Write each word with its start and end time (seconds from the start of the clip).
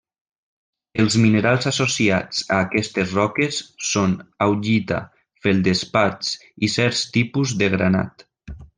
Els 1.03 1.17
minerals 1.25 1.67
associats 1.71 2.39
a 2.55 2.57
aquestes 2.69 3.13
roques 3.19 3.61
són 3.91 4.17
augita, 4.49 5.01
feldespats 5.45 6.35
i 6.69 6.75
certs 6.79 7.07
tipus 7.21 7.59
de 7.63 7.73
granat. 7.79 8.31